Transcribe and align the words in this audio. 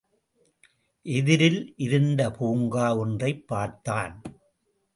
எதிரில் 1.05 1.73
இருந்த 1.77 2.31
பூங்கா 2.31 2.97
ஒன்றைப் 2.97 3.47
பார்த்தான். 3.47 4.21